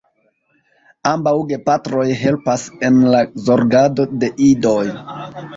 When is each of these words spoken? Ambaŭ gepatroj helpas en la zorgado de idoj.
Ambaŭ 1.09 1.33
gepatroj 1.51 2.07
helpas 2.21 2.65
en 2.89 2.99
la 3.17 3.23
zorgado 3.51 4.11
de 4.25 4.33
idoj. 4.51 4.83